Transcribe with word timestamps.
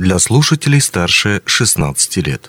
для 0.00 0.18
слушателей 0.18 0.80
старше 0.80 1.42
16 1.44 2.16
лет. 2.26 2.48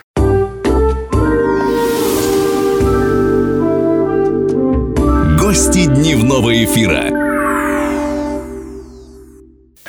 Гости 5.38 5.86
дневного 5.86 6.64
эфира. 6.64 7.10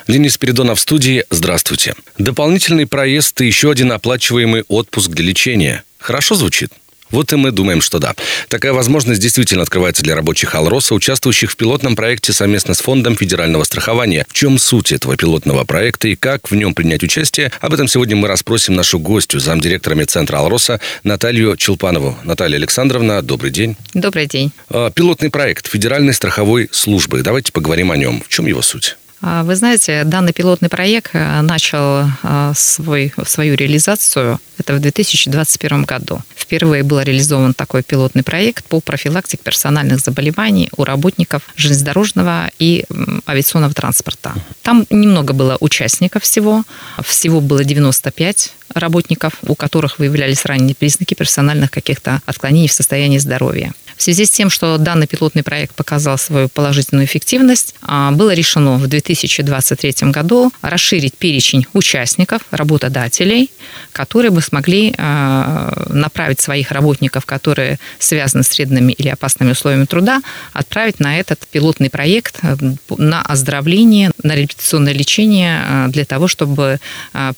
Денис 0.08 0.34
Спиридонов 0.34 0.78
в 0.78 0.82
студии. 0.82 1.24
Здравствуйте. 1.30 1.94
Дополнительный 2.18 2.88
проезд 2.88 3.40
и 3.40 3.46
еще 3.46 3.70
один 3.70 3.92
оплачиваемый 3.92 4.64
отпуск 4.66 5.10
для 5.12 5.24
лечения. 5.24 5.84
Хорошо 5.98 6.34
звучит? 6.34 6.72
Вот 7.12 7.32
и 7.32 7.36
мы 7.36 7.52
думаем, 7.52 7.80
что 7.80 7.98
да. 7.98 8.14
Такая 8.48 8.72
возможность 8.72 9.20
действительно 9.20 9.62
открывается 9.62 10.02
для 10.02 10.16
рабочих 10.16 10.54
Алроса, 10.54 10.94
участвующих 10.94 11.52
в 11.52 11.56
пилотном 11.56 11.94
проекте 11.94 12.32
совместно 12.32 12.74
с 12.74 12.80
Фондом 12.80 13.16
федерального 13.16 13.64
страхования. 13.64 14.26
В 14.28 14.32
чем 14.32 14.58
суть 14.58 14.92
этого 14.92 15.16
пилотного 15.16 15.64
проекта 15.64 16.08
и 16.08 16.16
как 16.16 16.50
в 16.50 16.54
нем 16.54 16.74
принять 16.74 17.02
участие? 17.02 17.52
Об 17.60 17.74
этом 17.74 17.86
сегодня 17.86 18.16
мы 18.16 18.28
расспросим 18.28 18.74
нашу 18.74 18.98
гостью, 18.98 19.40
замдиректора 19.40 19.94
медцентра 19.94 20.38
Алроса 20.38 20.80
Наталью 21.04 21.56
Челпанову. 21.56 22.18
Наталья 22.24 22.56
Александровна, 22.56 23.22
добрый 23.22 23.50
день. 23.50 23.76
Добрый 23.94 24.26
день. 24.26 24.50
А, 24.70 24.90
пилотный 24.90 25.30
проект 25.30 25.68
Федеральной 25.68 26.14
страховой 26.14 26.68
службы. 26.72 27.22
Давайте 27.22 27.52
поговорим 27.52 27.92
о 27.92 27.96
нем. 27.96 28.22
В 28.26 28.28
чем 28.28 28.46
его 28.46 28.62
суть? 28.62 28.96
А, 29.24 29.44
вы 29.44 29.54
знаете, 29.54 30.02
данный 30.04 30.32
пилотный 30.32 30.68
проект 30.68 31.10
э, 31.14 31.40
начал 31.42 32.06
а, 32.24 32.52
свой, 32.56 33.14
свою 33.24 33.54
реализацию 33.54 34.40
это 34.58 34.74
в 34.74 34.80
2021 34.80 35.84
году. 35.84 36.20
Впервые 36.34 36.82
был 36.82 37.00
реализован 37.00 37.54
такой 37.54 37.84
пилотный 37.84 38.24
проект 38.24 38.64
по 38.64 38.80
профилактике 38.80 39.42
персональных 39.42 40.00
заболеваний 40.00 40.68
у 40.76 40.84
работников 40.84 41.42
железнодорожного 41.56 42.50
и 42.58 42.84
авиационного 43.26 43.74
транспорта. 43.74 44.34
Там 44.62 44.86
немного 44.90 45.32
было 45.32 45.56
участников 45.60 46.24
всего. 46.24 46.64
Всего 47.02 47.40
было 47.40 47.64
95 47.64 48.52
работников, 48.74 49.34
у 49.42 49.54
которых 49.54 49.98
выявлялись 49.98 50.44
ранние 50.44 50.74
признаки 50.74 51.14
персональных 51.14 51.70
каких-то 51.70 52.20
отклонений 52.26 52.68
в 52.68 52.72
состоянии 52.72 53.18
здоровья. 53.18 53.72
В 54.02 54.04
связи 54.04 54.24
с 54.24 54.30
тем, 54.30 54.50
что 54.50 54.78
данный 54.78 55.06
пилотный 55.06 55.44
проект 55.44 55.76
показал 55.76 56.18
свою 56.18 56.48
положительную 56.48 57.06
эффективность, 57.06 57.76
а, 57.82 58.10
было 58.10 58.34
решено 58.34 58.72
в 58.72 58.88
2023 58.88 60.10
году 60.10 60.52
расширить 60.60 61.16
перечень 61.16 61.68
участников, 61.72 62.42
работодателей, 62.50 63.52
которые 63.92 64.32
бы 64.32 64.42
смогли 64.42 64.92
а, 64.98 65.86
направить 65.88 66.40
своих 66.40 66.72
работников, 66.72 67.26
которые 67.26 67.78
связаны 68.00 68.42
с 68.42 68.52
вредными 68.56 68.92
или 68.92 69.06
опасными 69.06 69.52
условиями 69.52 69.84
труда, 69.84 70.20
отправить 70.52 70.98
на 70.98 71.20
этот 71.20 71.46
пилотный 71.46 71.88
проект 71.88 72.40
э, 72.42 72.56
на 72.98 73.22
оздоровление, 73.22 74.10
на 74.24 74.32
реабилитационное 74.34 74.94
лечение 74.94 75.62
а, 75.64 75.86
для 75.86 76.04
того, 76.04 76.26
чтобы 76.26 76.80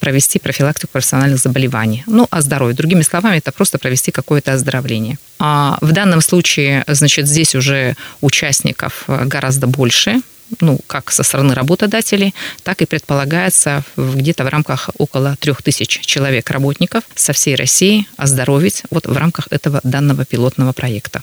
провести 0.01 0.39
профилактику 0.39 0.93
профессиональных 0.93 1.41
заболеваний. 1.41 2.05
Ну, 2.07 2.27
о 2.31 2.41
здоровье. 2.41 2.75
Другими 2.75 3.03
словами, 3.03 3.37
это 3.37 3.53
просто 3.53 3.79
провести 3.79 4.11
какое-то 4.13 4.55
оздоровление. 4.55 5.19
В 5.39 5.93
данном 5.93 6.21
случае 6.21 6.54
случае, 6.55 6.85
значит, 6.87 7.27
здесь 7.27 7.55
уже 7.55 7.97
участников 8.21 9.05
э, 9.09 9.25
гораздо 9.25 9.67
больше, 9.67 10.21
ну, 10.61 10.79
как 10.87 11.11
со 11.11 11.23
стороны 11.23 11.55
работодателей, 11.55 12.35
так 12.63 12.83
и 12.83 12.87
предполагается 12.87 13.85
где-то 13.97 14.45
в 14.45 14.49
рамках 14.49 14.91
около 14.99 15.37
трех 15.37 15.63
тысяч 15.63 16.01
человек 16.01 16.51
работников 16.51 17.05
со 17.15 17.33
всей 17.33 17.55
России 17.55 18.07
оздоровить 18.17 18.83
вот 18.91 19.07
в 19.07 19.17
рамках 19.17 19.49
этого 19.51 19.81
данного 19.83 20.25
пилотного 20.25 20.73
проекта. 20.73 21.23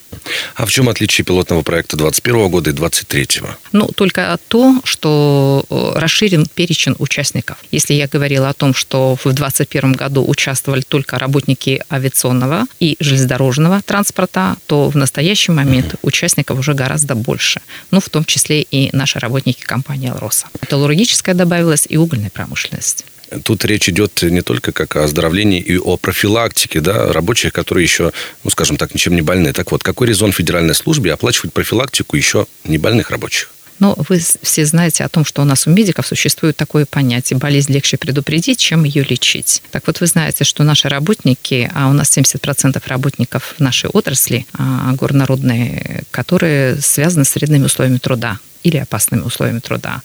А 0.55 0.65
в 0.65 0.71
чем 0.71 0.89
отличие 0.89 1.25
пилотного 1.25 1.61
проекта 1.61 1.97
2021 1.97 2.49
года 2.49 2.69
и 2.69 2.73
2023? 2.73 3.49
Ну, 3.71 3.87
только 3.87 4.37
то, 4.47 4.81
что 4.83 5.65
э, 5.69 5.91
расширен 5.95 6.45
перечень 6.45 6.95
участников. 6.99 7.57
Если 7.71 7.93
я 7.93 8.07
говорила 8.07 8.49
о 8.49 8.53
том, 8.53 8.73
что 8.73 9.15
в 9.15 9.23
2021 9.23 9.93
году 9.93 10.25
участвовали 10.27 10.81
только 10.81 11.19
работники 11.19 11.83
авиационного 11.89 12.65
и 12.79 12.97
железнодорожного 12.99 13.81
транспорта, 13.81 14.57
то 14.67 14.89
в 14.89 14.95
настоящий 14.95 15.51
момент 15.51 15.95
участников 16.01 16.59
уже 16.59 16.73
гораздо 16.73 17.15
больше. 17.15 17.61
Ну, 17.91 17.99
в 17.99 18.09
том 18.09 18.25
числе 18.25 18.61
и 18.61 18.89
наши 18.95 19.10
работники 19.19 19.61
компании 19.61 20.09
«Алроса». 20.09 20.47
Металлургическая 20.61 21.35
добавилась 21.35 21.85
и 21.89 21.97
угольная 21.97 22.29
промышленность. 22.29 23.05
Тут 23.43 23.63
речь 23.63 23.87
идет 23.87 24.21
не 24.23 24.41
только 24.41 24.73
как 24.73 24.97
о 24.97 25.05
оздоровлении 25.05 25.61
и 25.61 25.77
о 25.77 25.95
профилактике 25.95 26.81
да, 26.81 27.13
рабочих, 27.13 27.53
которые 27.53 27.83
еще, 27.83 28.11
ну, 28.43 28.49
скажем 28.49 28.75
так, 28.75 28.93
ничем 28.93 29.15
не 29.15 29.21
больны. 29.21 29.53
Так 29.53 29.71
вот, 29.71 29.83
какой 29.83 30.07
резон 30.07 30.33
федеральной 30.33 30.75
службе 30.75 31.13
оплачивать 31.13 31.53
профилактику 31.53 32.17
еще 32.17 32.45
не 32.65 32.77
больных 32.77 33.09
рабочих? 33.09 33.51
Но 33.81 33.95
вы 34.09 34.19
все 34.19 34.65
знаете 34.65 35.03
о 35.03 35.09
том, 35.09 35.25
что 35.25 35.41
у 35.41 35.45
нас 35.45 35.65
у 35.65 35.71
медиков 35.71 36.05
существует 36.05 36.55
такое 36.55 36.85
понятие 36.85 37.39
«болезнь 37.39 37.73
легче 37.73 37.97
предупредить, 37.97 38.59
чем 38.59 38.83
ее 38.83 39.03
лечить». 39.03 39.63
Так 39.71 39.87
вот, 39.87 40.01
вы 40.01 40.05
знаете, 40.05 40.43
что 40.43 40.63
наши 40.63 40.87
работники, 40.87 41.71
а 41.73 41.89
у 41.89 41.93
нас 41.93 42.15
70% 42.15 42.79
работников 42.85 43.55
в 43.57 43.59
нашей 43.59 43.89
отрасли 43.89 44.45
а, 44.53 44.93
горнорудные, 44.93 46.03
которые 46.11 46.79
связаны 46.79 47.25
с 47.25 47.33
вредными 47.33 47.65
условиями 47.65 47.97
труда, 47.97 48.37
или 48.63 48.77
опасными 48.77 49.21
условиями 49.21 49.59
труда. 49.59 50.01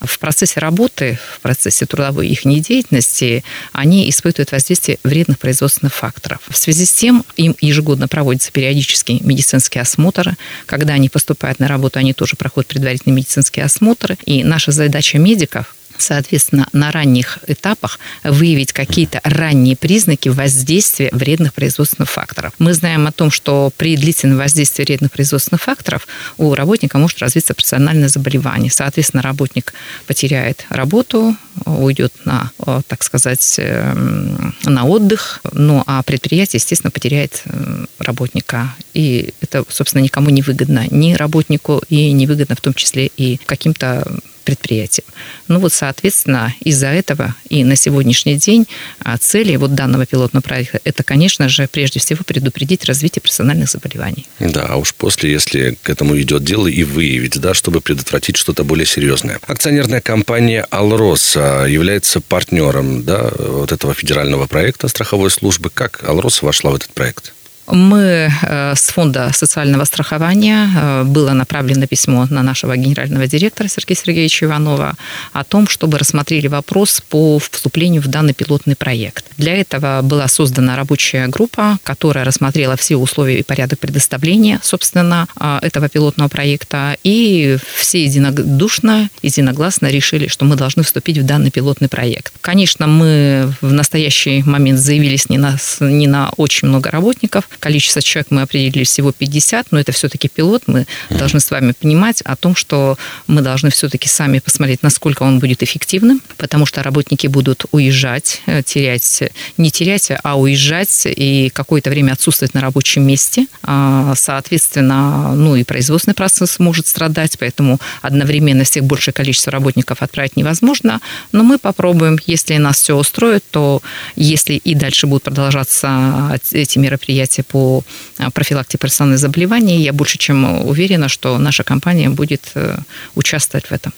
В 0.00 0.18
процессе 0.18 0.60
работы, 0.60 1.18
в 1.36 1.40
процессе 1.40 1.86
трудовой 1.86 2.28
их 2.28 2.40
деятельности 2.44 3.44
они 3.72 4.08
испытывают 4.08 4.52
воздействие 4.52 4.98
вредных 5.04 5.38
производственных 5.38 5.94
факторов. 5.94 6.40
В 6.48 6.56
связи 6.56 6.84
с 6.84 6.92
тем 6.92 7.24
им 7.36 7.56
ежегодно 7.60 8.08
проводится 8.08 8.52
периодический 8.52 9.20
медицинский 9.22 9.78
осмотр. 9.78 10.36
Когда 10.66 10.94
они 10.94 11.08
поступают 11.08 11.58
на 11.58 11.68
работу, 11.68 11.98
они 11.98 12.12
тоже 12.12 12.36
проходят 12.36 12.68
предварительный 12.68 13.14
медицинский 13.14 13.60
осмотр. 13.60 14.16
И 14.24 14.44
наша 14.44 14.72
задача 14.72 15.18
медиков 15.18 15.74
соответственно, 16.02 16.66
на 16.72 16.90
ранних 16.90 17.38
этапах 17.46 17.98
выявить 18.24 18.72
какие-то 18.72 19.20
ранние 19.24 19.76
признаки 19.76 20.28
воздействия 20.28 21.10
вредных 21.12 21.54
производственных 21.54 22.10
факторов. 22.10 22.52
Мы 22.58 22.74
знаем 22.74 23.06
о 23.06 23.12
том, 23.12 23.30
что 23.30 23.72
при 23.76 23.96
длительном 23.96 24.38
воздействии 24.38 24.84
вредных 24.84 25.12
производственных 25.12 25.62
факторов 25.62 26.06
у 26.38 26.54
работника 26.54 26.98
может 26.98 27.18
развиться 27.20 27.54
профессиональное 27.54 28.08
заболевание. 28.08 28.70
Соответственно, 28.70 29.22
работник 29.22 29.74
потеряет 30.06 30.66
работу, 30.70 31.36
уйдет 31.64 32.12
на, 32.24 32.50
так 32.86 33.02
сказать, 33.02 33.56
эм, 33.58 34.54
на 34.64 34.84
отдых, 34.84 35.40
ну 35.52 35.82
а 35.86 36.02
предприятие, 36.02 36.58
естественно, 36.58 36.90
потеряет 36.90 37.42
э, 37.44 37.86
работника. 37.98 38.74
И 38.94 39.34
это, 39.40 39.64
собственно, 39.68 40.02
никому 40.02 40.30
не 40.30 40.42
выгодно. 40.42 40.86
Ни 40.90 41.14
работнику, 41.14 41.82
и 41.88 42.12
не 42.12 42.26
выгодно 42.26 42.56
в 42.56 42.60
том 42.60 42.74
числе 42.74 43.10
и 43.16 43.38
каким-то 43.46 44.06
предприятиям. 44.44 45.06
Ну 45.48 45.58
вот, 45.58 45.72
соответственно, 45.72 46.54
из-за 46.60 46.88
этого 46.88 47.34
и 47.48 47.64
на 47.64 47.76
сегодняшний 47.76 48.36
день 48.36 48.66
а, 49.00 49.16
цели 49.18 49.56
вот 49.56 49.74
данного 49.74 50.06
пилотного 50.06 50.42
проекта– 50.42 50.80
это, 50.84 51.02
конечно 51.02 51.48
же, 51.48 51.68
прежде 51.70 52.00
всего 52.00 52.20
предупредить 52.24 52.84
развитие 52.84 53.22
персональных 53.22 53.70
заболеваний. 53.70 54.26
Да, 54.38 54.66
а 54.68 54.76
уж 54.76 54.94
после, 54.94 55.32
если 55.32 55.76
к 55.82 55.90
этому 55.90 56.18
идет 56.20 56.44
дело, 56.44 56.66
и 56.66 56.84
выявить, 56.84 57.38
да, 57.40 57.54
чтобы 57.54 57.80
предотвратить 57.80 58.36
что-то 58.36 58.64
более 58.64 58.86
серьезное. 58.86 59.40
Акционерная 59.46 60.00
компания 60.00 60.66
«Алрос» 60.70 61.34
а, 61.36 61.66
является 61.66 62.20
партнером 62.20 63.04
да, 63.04 63.30
вот 63.38 63.72
этого 63.72 63.94
федерального 63.94 64.46
проекта 64.46 64.88
страховой 64.88 65.30
службы. 65.30 65.70
Как 65.72 66.04
«Алрос» 66.08 66.42
вошла 66.42 66.70
в 66.70 66.74
этот 66.74 66.92
проект? 66.92 67.32
Мы 67.72 68.30
э, 68.42 68.74
с 68.74 68.88
фонда 68.88 69.30
социального 69.32 69.84
страхования 69.84 70.68
э, 70.74 71.04
было 71.04 71.32
направлено 71.32 71.86
письмо 71.86 72.26
на 72.28 72.42
нашего 72.42 72.76
генерального 72.76 73.26
директора 73.26 73.68
Сергея 73.68 73.96
Сергеевича 73.96 74.46
Иванова 74.46 74.94
о 75.32 75.44
том, 75.44 75.68
чтобы 75.68 75.98
рассмотрели 75.98 76.48
вопрос 76.48 77.00
по 77.08 77.38
вступлению 77.38 78.02
в 78.02 78.08
данный 78.08 78.34
пилотный 78.34 78.74
проект. 78.74 79.26
Для 79.36 79.54
этого 79.54 80.00
была 80.02 80.26
создана 80.26 80.74
рабочая 80.74 81.28
группа, 81.28 81.78
которая 81.84 82.24
рассмотрела 82.24 82.76
все 82.76 82.96
условия 82.96 83.38
и 83.38 83.42
порядок 83.44 83.78
предоставления, 83.78 84.58
собственно, 84.62 85.28
э, 85.38 85.58
этого 85.62 85.88
пилотного 85.88 86.28
проекта. 86.28 86.96
И 87.04 87.56
все 87.76 88.02
единодушно, 88.02 89.10
единогласно 89.22 89.86
решили, 89.86 90.26
что 90.26 90.44
мы 90.44 90.56
должны 90.56 90.82
вступить 90.82 91.18
в 91.18 91.24
данный 91.24 91.52
пилотный 91.52 91.88
проект. 91.88 92.32
Конечно, 92.40 92.88
мы 92.88 93.54
в 93.60 93.72
настоящий 93.72 94.42
момент 94.42 94.80
заявились 94.80 95.28
не 95.28 95.38
на, 95.38 95.56
не 95.78 96.08
на 96.08 96.30
очень 96.36 96.68
много 96.68 96.90
работников, 96.90 97.44
количество 97.60 98.02
человек 98.02 98.28
мы 98.30 98.42
определили 98.42 98.84
всего 98.84 99.12
50, 99.12 99.70
но 99.70 99.78
это 99.78 99.92
все-таки 99.92 100.28
пилот. 100.28 100.62
Мы 100.66 100.80
mm-hmm. 100.80 101.18
должны 101.18 101.40
с 101.40 101.50
вами 101.50 101.72
понимать 101.72 102.22
о 102.22 102.36
том, 102.36 102.56
что 102.56 102.98
мы 103.26 103.42
должны 103.42 103.70
все-таки 103.70 104.08
сами 104.08 104.38
посмотреть, 104.40 104.82
насколько 104.82 105.22
он 105.22 105.38
будет 105.38 105.62
эффективным, 105.62 106.22
потому 106.36 106.66
что 106.66 106.82
работники 106.82 107.26
будут 107.26 107.66
уезжать, 107.70 108.42
э, 108.46 108.62
терять, 108.62 109.22
не 109.56 109.70
терять, 109.70 110.10
а 110.22 110.38
уезжать 110.38 111.02
и 111.04 111.50
какое-то 111.52 111.90
время 111.90 112.12
отсутствовать 112.12 112.54
на 112.54 112.60
рабочем 112.60 113.06
месте. 113.06 113.46
А, 113.62 114.14
соответственно, 114.16 115.34
ну 115.34 115.56
и 115.56 115.64
производственный 115.64 116.14
процесс 116.14 116.58
может 116.58 116.86
страдать, 116.86 117.38
поэтому 117.38 117.78
одновременно 118.02 118.64
всех 118.64 118.84
большее 118.84 119.12
количество 119.12 119.52
работников 119.52 120.02
отправить 120.02 120.36
невозможно. 120.36 121.00
Но 121.32 121.44
мы 121.44 121.58
попробуем, 121.58 122.18
если 122.26 122.56
нас 122.56 122.80
все 122.80 122.96
устроит, 122.96 123.44
то 123.50 123.82
если 124.16 124.54
и 124.54 124.74
дальше 124.74 125.06
будут 125.06 125.24
продолжаться 125.24 126.38
эти 126.52 126.78
мероприятия 126.78 127.42
по 127.50 127.82
а, 128.18 128.30
профилактике 128.30 128.78
профессиональных 128.78 129.18
заболеваний. 129.18 129.82
Я 129.82 129.92
больше 129.92 130.18
чем 130.18 130.66
уверена, 130.66 131.08
что 131.08 131.38
наша 131.38 131.64
компания 131.64 132.08
будет 132.08 132.42
э, 132.54 132.78
участвовать 133.14 133.66
в 133.66 133.72
этом. 133.72 133.92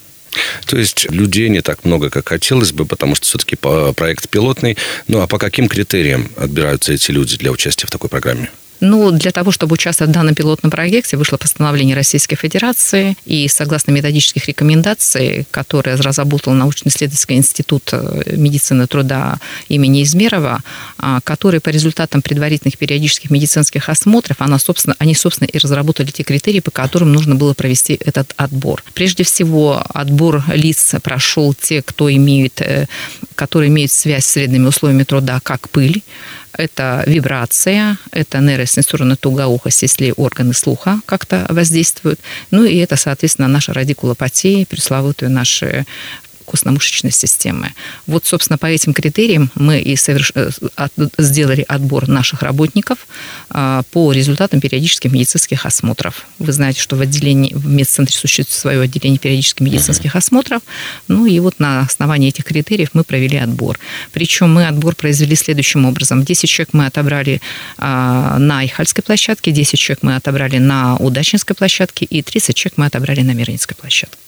То 0.67 0.79
есть 0.79 1.11
людей 1.11 1.49
не 1.51 1.61
так 1.61 1.85
много, 1.85 2.11
как 2.11 2.29
хотелось 2.29 2.73
бы, 2.73 2.87
потому 2.87 3.15
что 3.15 3.27
все-таки 3.27 3.57
проект 3.57 4.29
пилотный. 4.29 4.77
Ну 5.09 5.21
а 5.21 5.27
по 5.27 5.39
каким 5.39 5.69
критериям 5.69 6.31
отбираются 6.37 6.93
эти 6.93 7.11
люди 7.11 7.37
для 7.37 7.51
участия 7.51 7.87
в 7.87 7.91
такой 7.91 8.09
программе? 8.09 8.49
Ну, 8.85 9.13
для 9.13 9.31
того, 9.31 9.53
чтобы 9.53 9.75
участвовать 9.75 10.11
в 10.11 10.13
данном 10.13 10.35
пилотном 10.35 10.73
проекте, 10.73 11.17
вышло 11.17 11.37
постановление 11.37 11.95
Российской 11.95 12.35
Федерации, 12.35 13.17
и 13.25 13.47
согласно 13.47 13.93
методических 13.93 14.49
рекомендаций, 14.49 15.47
которые 15.53 15.95
разработал 15.95 16.53
научно-исследовательский 16.53 17.37
институт 17.37 17.91
э, 17.93 18.35
медицины 18.37 18.89
труда 18.89 19.39
имени 19.69 20.03
Измерова, 20.03 20.63
а, 20.99 21.21
который 21.23 21.61
по 21.61 21.69
результатам 21.69 22.23
предварительных 22.23 22.77
периодических 22.77 23.31
медицинских 23.31 23.89
осмотров, 23.89 24.39
она, 24.41 24.59
собственно, 24.59 24.97
они, 24.99 25.15
собственно, 25.15 25.47
и 25.47 25.59
разработали 25.59 26.11
те 26.11 26.25
критерии, 26.25 26.59
по 26.59 26.73
которым 26.73 27.13
нужно 27.13 27.37
было 27.37 27.55
провести 27.55 27.97
этот 28.05 28.35
отбор. 28.37 28.83
Прежде 28.95 29.23
всего, 29.23 29.81
отбор 29.95 30.43
лиц 30.53 30.97
прошел 31.05 31.55
те, 31.55 31.83
кто 31.83 32.13
имеют, 32.13 32.61
э, 32.61 32.89
которые 33.43 33.71
имеют 33.71 33.91
связь 33.91 34.25
с 34.25 34.37
вредными 34.37 34.69
условиями 34.69 35.03
труда, 35.03 35.41
как 35.43 35.69
пыль, 35.69 36.05
это 36.53 37.03
вибрация, 37.09 37.99
это 38.13 38.39
нейросенсорная 38.39 39.17
тугоухость, 39.17 39.83
если 39.83 40.15
органы 40.17 40.55
слуха 40.55 41.01
как-то 41.07 41.47
воздействуют. 41.49 42.21
Ну 42.53 42.63
и 42.63 42.77
это, 42.77 42.95
соответственно, 42.95 43.49
наша 43.49 43.73
радикулопатия, 43.73 44.65
пресловутые 44.65 45.29
наши 45.29 45.87
костно-мышечной 46.43 47.13
системы. 47.13 47.73
Вот, 48.07 48.27
собственно, 48.27 48.59
по 48.59 48.67
этим 48.67 48.93
критериям 48.93 49.51
мы 49.55 49.81
и 49.81 49.97
соверш... 49.97 50.33
Э, 50.35 50.51
сделали 51.19 51.65
отбор 51.69 52.09
наших 52.09 52.43
работников 52.43 52.99
а, 53.51 53.83
по 53.91 54.13
результатам 54.13 54.61
периодических 54.61 55.13
медицинских 55.13 55.67
осмотров. 55.67 56.27
Вы 56.39 56.53
знаете, 56.53 56.81
что 56.81 56.97
в 56.97 57.01
отделении, 57.01 57.53
в 57.55 57.67
медцентре 57.67 58.17
существует 58.17 58.49
свое 58.51 58.81
отделение 58.83 59.19
периодических 59.19 59.61
медицинских 59.61 60.17
осмотров. 60.17 60.63
Ну 61.09 61.27
и 61.27 61.39
вот 61.41 61.59
на 61.59 61.81
основании 61.81 62.29
этих 62.29 62.45
критериев 62.45 62.91
мы 62.93 63.05
провели 63.05 63.39
отбор. 63.39 63.79
Причем 64.13 64.53
мы 64.53 64.67
отбор 64.67 64.95
произвели 64.95 65.37
следующим 65.37 65.85
образом. 65.85 66.25
10 66.25 66.49
человек 66.49 66.71
мы 66.73 66.87
отобрали 66.87 67.41
а, 67.79 68.39
на 68.39 68.65
Ихальской 68.65 69.03
площадке, 69.03 69.51
10 69.51 69.79
человек 69.79 70.03
мы 70.03 70.17
отобрали 70.17 70.59
на 70.59 70.97
Удачинской 70.97 71.57
площадке 71.57 72.05
и 72.05 72.23
30 72.23 72.57
человек 72.57 72.79
мы 72.79 72.87
отобрали 72.87 73.23
на 73.23 73.33
Мирнинской 73.33 73.77
площадке. 73.77 74.19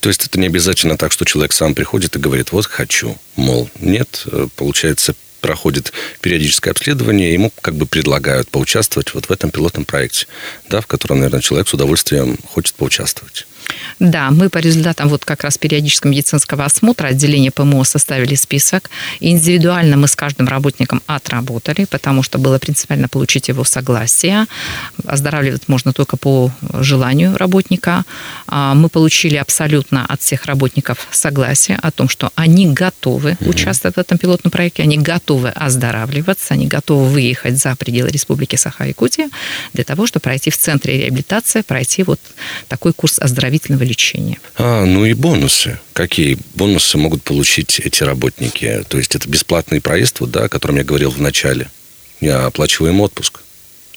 То 0.00 0.08
есть 0.08 0.26
это 0.26 0.38
не 0.38 0.46
обязательно 0.46 0.96
так, 0.96 1.12
что 1.12 1.24
человек 1.24 1.52
сам 1.62 1.76
приходит 1.76 2.16
и 2.16 2.18
говорит, 2.18 2.50
вот 2.50 2.66
хочу. 2.66 3.16
Мол, 3.36 3.70
нет, 3.80 4.24
э, 4.26 4.48
получается, 4.56 5.14
проходит 5.40 5.92
периодическое 6.20 6.72
обследование, 6.72 7.32
ему 7.32 7.52
как 7.62 7.76
бы 7.76 7.86
предлагают 7.86 8.50
поучаствовать 8.50 9.14
вот 9.14 9.26
в 9.26 9.30
этом 9.30 9.52
пилотном 9.52 9.84
проекте, 9.84 10.26
да, 10.68 10.80
в 10.80 10.88
котором, 10.88 11.18
наверное, 11.18 11.40
человек 11.40 11.68
с 11.68 11.74
удовольствием 11.74 12.36
хочет 12.48 12.74
поучаствовать. 12.74 13.46
Да, 13.98 14.30
мы 14.30 14.48
по 14.48 14.58
результатам 14.58 15.08
вот 15.08 15.24
как 15.24 15.44
раз 15.44 15.58
периодического 15.58 16.10
медицинского 16.10 16.64
осмотра 16.64 17.08
отделения 17.08 17.50
ПМО 17.50 17.84
составили 17.84 18.34
список. 18.34 18.90
Индивидуально 19.20 19.96
мы 19.96 20.08
с 20.08 20.16
каждым 20.16 20.48
работником 20.48 21.02
отработали, 21.06 21.84
потому 21.84 22.22
что 22.22 22.38
было 22.38 22.58
принципиально 22.58 23.08
получить 23.08 23.48
его 23.48 23.64
согласие. 23.64 24.46
Оздоравливать 25.06 25.68
можно 25.68 25.92
только 25.92 26.16
по 26.16 26.50
желанию 26.80 27.36
работника. 27.36 28.04
А, 28.46 28.74
мы 28.74 28.88
получили 28.88 29.36
абсолютно 29.36 30.04
от 30.06 30.20
всех 30.20 30.46
работников 30.46 31.06
согласие 31.10 31.78
о 31.80 31.90
том, 31.90 32.08
что 32.08 32.30
они 32.34 32.66
готовы 32.66 33.36
участвовать 33.40 33.96
в 33.96 34.00
этом 34.00 34.18
пилотном 34.18 34.50
проекте, 34.50 34.82
они 34.82 34.98
готовы 34.98 35.50
оздоравливаться, 35.50 36.54
они 36.54 36.66
готовы 36.66 37.06
выехать 37.06 37.58
за 37.58 37.76
пределы 37.76 38.10
Республики 38.10 38.56
Саха-Якутия 38.56 39.30
для 39.72 39.84
того, 39.84 40.06
чтобы 40.06 40.22
пройти 40.22 40.50
в 40.50 40.58
центре 40.58 40.98
реабилитации, 40.98 41.62
пройти 41.62 42.02
вот 42.02 42.20
такой 42.68 42.92
курс 42.92 43.18
оздоровительного 43.18 43.51
длительного 43.52 43.84
лечения. 43.84 44.38
А, 44.56 44.84
ну 44.84 45.04
и 45.04 45.12
бонусы. 45.12 45.78
Какие 45.92 46.38
бонусы 46.54 46.96
могут 46.96 47.22
получить 47.22 47.80
эти 47.80 48.02
работники? 48.02 48.84
То 48.88 48.96
есть 48.96 49.14
это 49.14 49.28
бесплатный 49.28 49.80
проезд, 49.80 50.20
вот, 50.20 50.30
да, 50.30 50.44
о 50.44 50.48
котором 50.48 50.76
я 50.76 50.84
говорил 50.84 51.10
в 51.10 51.20
начале. 51.20 51.68
Я 52.20 52.46
оплачиваем 52.46 53.00
отпуск. 53.00 53.40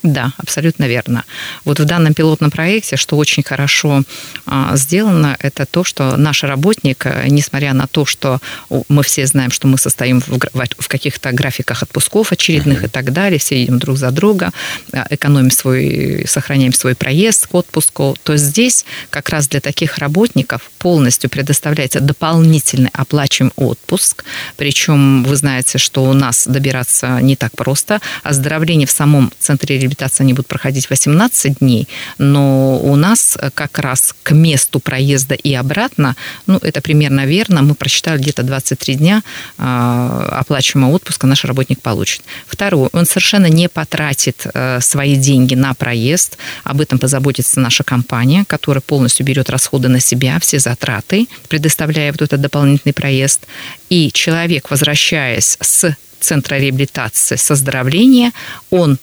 Да, 0.03 0.33
абсолютно 0.38 0.86
верно. 0.86 1.24
Вот 1.63 1.80
в 1.80 1.86
данном 1.86 2.13
пилотном 2.13 2.51
проекте, 2.51 2.95
что 2.95 3.18
очень 3.18 3.42
хорошо 3.42 4.03
а, 4.45 4.75
сделано, 4.75 5.36
это 5.39 5.65
то, 5.65 5.83
что 5.83 6.15
наш 6.15 6.44
работник, 6.44 7.07
э, 7.07 7.25
несмотря 7.27 7.74
на 7.74 7.88
то, 7.88 8.06
что 8.06 8.39
мы 8.88 9.01
все 9.01 9.25
знаем, 9.25 9.50
что 9.50 9.68
мы 9.68 9.80
состоим 9.80 10.21
в, 10.21 10.38
в 10.53 10.88
каких-то 10.88 11.31
графиках 11.31 11.81
отпусков 11.81 12.31
очередных 12.31 12.83
uh-huh. 12.83 12.88
и 12.88 12.89
так 12.89 13.13
далее, 13.13 13.39
все 13.39 13.59
едем 13.59 13.80
друг 13.80 13.97
за 13.97 14.12
друга, 14.12 14.51
а, 14.94 15.07
экономим 15.09 15.50
свой, 15.50 16.25
сохраняем 16.27 16.74
свой 16.74 16.94
проезд 16.94 17.47
к 17.47 17.56
отпуску, 17.56 18.15
то 18.24 18.38
здесь 18.38 18.86
как 19.09 19.30
раз 19.30 19.47
для 19.47 19.59
таких 19.59 19.97
работников 19.97 20.69
полностью 20.77 21.31
предоставляется 21.31 22.00
дополнительный 22.00 22.92
оплачиваемый 22.94 23.53
отпуск. 23.56 24.24
Причем 24.56 25.24
вы 25.24 25.36
знаете, 25.36 25.80
что 25.80 26.03
у 26.03 26.13
нас 26.13 26.47
добираться 26.47 27.19
не 27.21 27.36
так 27.36 27.53
просто. 27.56 28.01
Оздоровление 28.24 28.86
в 28.86 28.92
самом 28.92 29.31
центре 29.39 29.80
реабилитации 29.80 29.94
они 30.19 30.33
будут 30.33 30.47
проходить 30.47 30.89
18 30.89 31.59
дней, 31.59 31.88
но 32.18 32.80
у 32.80 32.95
нас 32.95 33.38
как 33.53 33.80
раз 33.80 34.13
к 34.24 34.31
месту 34.31 34.80
проезда 34.80 35.36
и 35.36 35.53
обратно, 35.53 36.15
ну, 36.47 36.57
это 36.62 36.81
примерно 36.81 37.25
верно, 37.25 37.62
мы 37.62 37.75
просчитали 37.75 38.19
где-то 38.19 38.44
23 38.44 38.95
дня 38.95 39.24
а, 39.57 40.39
оплачиваемого 40.39 40.95
отпуска 40.95 41.27
наш 41.27 41.45
работник 41.45 41.81
получит. 41.81 42.21
Второе, 42.47 42.89
он 42.94 43.06
совершенно 43.06 43.47
не 43.47 43.69
потратит 43.69 44.47
э, 44.53 44.80
свои 44.81 45.15
деньги 45.15 45.56
на 45.56 45.74
проезд, 45.74 46.38
об 46.63 46.81
этом 46.81 47.00
позаботится 47.00 47.59
наша 47.59 47.83
компания, 47.83 48.45
которая 48.47 48.81
полностью 48.81 49.25
берет 49.25 49.50
расходы 49.50 49.88
на 49.88 50.00
себя, 50.00 50.39
все 50.39 50.59
затраты, 50.59 51.27
предоставляя 51.50 52.12
вот 52.12 52.21
этот 52.21 52.42
дополнительный 52.42 52.94
проезд. 52.94 53.47
И 53.89 54.12
человек, 54.12 54.69
возвращаясь 54.71 55.57
с 55.62 55.95
центра 56.19 56.56
реабилитации, 56.56 57.36
с 57.36 57.51
оздоровления, 57.51 58.31
он 58.69 58.97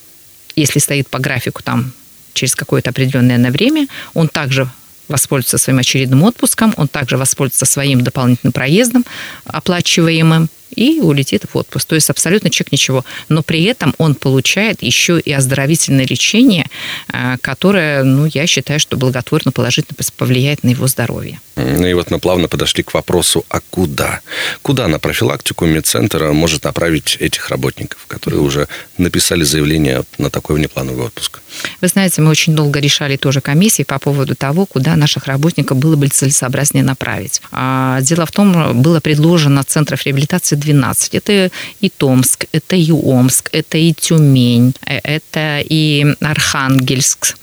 если 0.57 0.79
стоит 0.79 1.09
по 1.09 1.19
графику 1.19 1.63
там 1.63 1.93
через 2.35 2.55
какое-то 2.55 2.91
определенное 2.91 3.51
время, 3.51 3.87
он 4.15 4.29
также 4.29 4.69
воспользуется 5.09 5.59
своим 5.59 5.79
очередным 5.79 6.23
отпуском, 6.23 6.73
он 6.77 6.89
также 6.89 7.17
воспользуется 7.17 7.67
своим 7.67 8.03
дополнительным 8.03 8.53
проездом 8.53 9.05
оплачиваемым, 9.45 10.49
и 10.75 11.01
улетит 11.01 11.45
в 11.53 11.57
отпуск. 11.57 11.89
То 11.89 11.95
есть 11.95 12.11
абсолютно 12.11 12.51
человек 12.51 12.73
ничего. 12.73 13.05
Но 13.29 13.43
при 13.43 13.65
этом 13.65 13.95
он 13.99 14.15
получает 14.15 14.83
еще 14.83 15.21
и 15.21 15.33
оздоровительное 15.33 16.07
лечение, 16.07 16.67
э, 17.13 17.37
которое, 17.41 18.05
ну, 18.05 18.27
я 18.27 18.47
считаю, 18.47 18.81
что 18.81 18.97
благотворно 18.97 19.53
положительно 19.53 19.97
повлияет 20.17 20.65
на 20.65 20.71
его 20.71 20.87
здоровье. 20.87 21.41
Ну 21.57 21.87
и 21.87 21.93
вот 21.95 22.11
мы 22.11 22.19
плавно 22.19 22.49
подошли 22.49 22.83
к 22.83 22.95
вопросу, 22.95 23.45
а 23.49 23.61
куда? 23.71 24.21
Куда 24.63 24.89
на 24.89 24.99
профилактику 24.99 25.67
медцентра 25.67 26.33
может 26.33 26.65
направить 26.65 27.17
этих 27.21 27.51
работников, 27.51 28.07
которые 28.07 28.41
уже 28.41 28.69
написали 28.97 29.45
заявление 29.45 30.05
на 30.19 30.31
такой 30.31 30.57
внеплановый 30.57 31.07
отпуск? 31.07 31.41
Вы 31.81 31.89
знаете, 31.89 32.23
мы 32.23 32.31
очень 32.31 32.55
долго 32.55 32.81
решали 32.81 33.17
тоже 33.17 33.41
комиссии 33.41 33.83
по 33.83 33.99
поводу 33.99 34.35
того, 34.35 34.65
куда 34.67 34.97
наших 34.97 35.27
работников 35.27 35.77
было 35.77 35.97
бы 35.97 36.09
целесообразнее 36.09 36.85
направить. 36.85 37.43
А 37.51 38.01
дело 38.01 38.25
в 38.25 38.33
том, 38.33 38.81
было 38.81 39.01
предложено 39.01 39.63
центров 39.63 40.05
реабилитации 40.07 40.57
12. 40.63 41.15
Это 41.15 41.51
и 41.81 41.89
Томск, 41.89 42.47
это 42.53 42.77
и 42.77 42.91
Омск, 42.91 43.51
это 43.53 43.79
и 43.79 43.93
Тюмень, 43.93 44.75
э, 44.87 44.99
это 45.03 45.61
и 45.65 46.15
Архангельск 46.21 47.37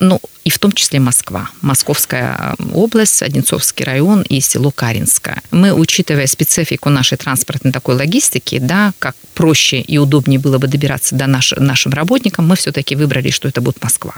ну, 0.00 0.18
и 0.44 0.50
в 0.50 0.58
том 0.58 0.72
числе 0.72 0.98
Москва, 0.98 1.50
Московская 1.60 2.56
э, 2.58 2.64
область, 2.74 3.22
Одинцовский 3.22 3.84
район 3.84 4.22
и 4.22 4.40
село 4.40 4.70
Каринское. 4.70 5.42
Мы, 5.50 5.72
учитывая 5.72 6.26
специфику 6.26 6.88
нашей 6.88 7.18
транспортной 7.18 7.72
такой 7.72 7.96
логистики, 7.96 8.58
да, 8.58 8.92
как 8.98 9.14
проще 9.34 9.80
и 9.80 9.98
удобнее 9.98 10.40
было 10.40 10.58
бы 10.58 10.68
добираться 10.68 11.14
до 11.14 11.26
наш, 11.26 11.52
нашим 11.52 11.92
работникам, 11.92 12.48
мы 12.48 12.56
все-таки 12.56 12.96
выбрали, 12.96 13.30
что 13.30 13.46
это 13.46 13.60
будет 13.60 13.82
Москва. 13.82 14.14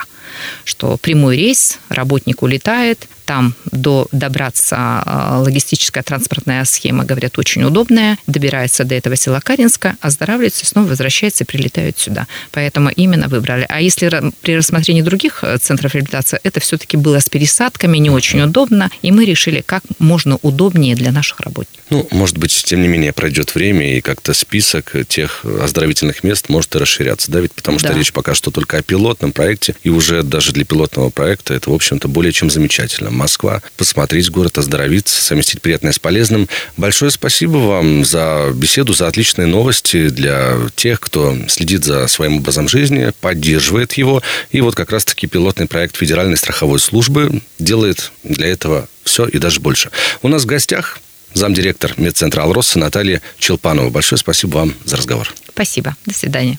Что 0.65 0.97
прямой 0.97 1.37
рейс, 1.37 1.79
работник 1.89 2.43
улетает, 2.43 3.09
там 3.25 3.55
до, 3.71 4.09
добраться 4.13 4.77
а, 4.79 5.41
логистическая 5.41 6.03
транспортная 6.03 6.65
схема, 6.65 7.05
говорят, 7.05 7.39
очень 7.39 7.63
удобная, 7.63 8.19
добирается 8.27 8.85
до 8.85 8.95
этого 8.95 9.17
села 9.17 9.41
Каринска, 9.41 9.97
оздоравливается, 10.01 10.67
снова 10.67 10.89
возвращается 10.89 11.45
и 11.45 11.47
прилетает 11.47 11.99
сюда. 11.99 12.27
Поэтому 12.51 12.91
именно 12.91 13.29
выбрали. 13.29 13.67
А 13.69 13.81
если 13.81 14.11
при 14.43 14.57
рассмотрении 14.57 15.03
других 15.03 15.43
э, 15.43 15.59
центров 15.59 15.95
реабилитации, 15.95 16.41
это 16.43 16.61
все-таки 16.61 16.97
было 16.97 17.21
с 17.21 17.29
пересадками, 17.29 17.99
не 17.99 18.11
очень 18.11 18.43
удобно, 18.43 18.91
и 19.03 19.13
мы 19.13 19.25
решили, 19.25 19.63
как 19.65 19.83
можно 19.99 20.39
удобнее 20.43 20.95
для 20.95 21.13
наших 21.13 21.41
работников. 21.41 21.85
Ну, 21.91 22.09
может 22.11 22.39
быть, 22.39 22.53
тем 22.65 22.83
не 22.83 22.89
менее, 22.89 23.13
пройдет 23.13 23.55
время, 23.55 23.97
и 23.97 24.01
как-то 24.01 24.35
список 24.35 24.95
тех 25.09 25.45
оздоровительных 25.45 26.25
мест 26.25 26.49
может 26.49 26.75
и 26.75 26.79
расширяться, 26.79 27.31
да, 27.31 27.41
ведь 27.41 27.53
потому 27.53 27.79
что 27.79 27.89
да. 27.89 27.95
речь 27.95 28.13
пока 28.13 28.35
что 28.35 28.51
только 28.51 28.79
о 28.79 28.83
пилотном 28.83 29.33
проекте, 29.33 29.75
и 29.83 29.91
уже 29.91 30.23
даже 30.23 30.53
для 30.53 30.65
пилотного 30.65 31.11
проекта 31.11 31.55
это, 31.55 31.71
в 31.71 31.75
общем-то, 31.75 32.09
более 32.09 32.33
чем 32.33 32.51
замечательно. 32.51 33.11
Москва, 33.13 33.63
посмотреть 33.77 34.31
город, 34.31 34.59
оздоровиться, 34.59 35.23
совместить 35.23 35.63
приятное 35.63 35.93
с 35.93 35.99
полезным. 35.99 36.49
Большое 36.77 37.11
спасибо 37.11 37.59
вам 37.59 38.05
за 38.05 38.51
беседу, 38.55 38.93
за 38.93 39.09
отличные 39.09 39.47
новости 39.47 40.09
для 40.09 40.57
тех, 40.77 41.01
кто 41.01 41.37
следит 41.49 41.85
за 41.85 42.07
своим 42.09 42.39
образом 42.39 42.69
жизни, 42.69 43.13
поддерживает 43.21 43.95
его. 43.95 44.23
И 44.51 44.61
вот 44.61 44.75
как 44.75 44.91
раз-таки 44.91 45.27
пилотный 45.27 45.67
проект 45.67 45.97
Федеральной 45.97 46.37
страховой 46.37 46.81
службы 46.81 47.43
делает 47.59 48.13
для 48.23 48.49
этого 48.49 48.89
Все 49.05 49.27
и 49.27 49.39
даже 49.39 49.61
больше. 49.61 49.91
У 50.23 50.29
нас 50.29 50.43
в 50.43 50.47
гостях 50.47 51.01
замдиректор 51.35 51.95
медцентра 51.97 52.43
«Алроса» 52.43 52.79
Наталья 52.79 53.21
Челпанова. 53.39 53.91
Большое 53.91 54.19
спасибо 54.19 54.59
вам 54.59 54.75
за 54.85 54.97
разговор. 54.97 55.33
Спасибо. 55.49 55.97
До 56.07 56.15
свидания. 56.15 56.59